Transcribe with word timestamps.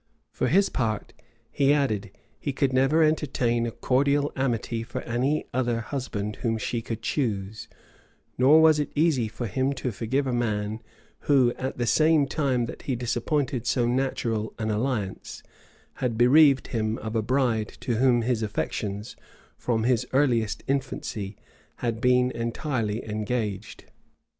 For 0.31 0.47
his 0.47 0.67
part, 0.69 1.13
he 1.51 1.71
added, 1.71 2.09
he 2.39 2.55
never 2.71 3.01
could 3.03 3.07
entertain 3.07 3.67
a 3.67 3.71
cordial 3.71 4.31
amity 4.35 4.81
for 4.81 5.01
any 5.01 5.45
other 5.53 5.79
husband 5.81 6.37
whom 6.37 6.57
she 6.57 6.83
should 6.83 7.03
choose; 7.03 7.67
nor 8.35 8.59
was 8.63 8.79
it 8.79 8.91
easy 8.95 9.27
for 9.27 9.45
him 9.45 9.73
to 9.73 9.91
forgive 9.91 10.25
a 10.25 10.33
man 10.33 10.81
who, 11.29 11.53
at 11.55 11.77
the 11.77 11.85
same 11.85 12.25
time 12.25 12.65
that 12.65 12.81
he 12.81 12.95
disappointed 12.95 13.67
so 13.67 13.85
natural 13.85 14.55
an 14.57 14.71
alliance, 14.71 15.43
had 16.01 16.17
bereaved 16.17 16.69
him 16.69 16.97
of 16.97 17.15
a 17.15 17.21
bride 17.21 17.67
to 17.81 17.97
whom 17.97 18.23
his 18.23 18.41
affections, 18.41 19.15
from 19.55 19.83
his 19.83 20.07
earliest 20.13 20.63
infancy, 20.65 21.35
had 21.75 22.01
been 22.01 22.31
entirely 22.31 23.07
engaged. 23.07 23.85